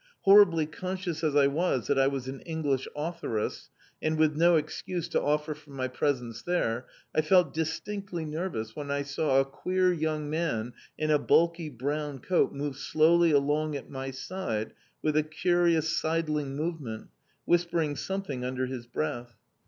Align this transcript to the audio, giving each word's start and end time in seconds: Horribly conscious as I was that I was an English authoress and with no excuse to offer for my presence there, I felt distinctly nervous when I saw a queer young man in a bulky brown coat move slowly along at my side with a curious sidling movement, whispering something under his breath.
Horribly 0.21 0.65
conscious 0.65 1.23
as 1.23 1.35
I 1.35 1.45
was 1.45 1.85
that 1.85 1.99
I 1.99 2.07
was 2.07 2.27
an 2.27 2.39
English 2.39 2.87
authoress 2.95 3.69
and 4.01 4.17
with 4.17 4.35
no 4.35 4.55
excuse 4.55 5.07
to 5.09 5.21
offer 5.21 5.53
for 5.53 5.69
my 5.69 5.87
presence 5.87 6.41
there, 6.41 6.87
I 7.13 7.21
felt 7.21 7.53
distinctly 7.53 8.25
nervous 8.25 8.75
when 8.75 8.89
I 8.89 9.03
saw 9.03 9.39
a 9.39 9.45
queer 9.45 9.93
young 9.93 10.27
man 10.27 10.73
in 10.97 11.11
a 11.11 11.19
bulky 11.19 11.69
brown 11.69 12.17
coat 12.17 12.51
move 12.51 12.77
slowly 12.77 13.29
along 13.29 13.75
at 13.75 13.91
my 13.91 14.09
side 14.09 14.73
with 15.03 15.15
a 15.15 15.21
curious 15.21 15.95
sidling 15.95 16.55
movement, 16.55 17.09
whispering 17.45 17.95
something 17.95 18.43
under 18.43 18.65
his 18.65 18.87
breath. 18.87 19.35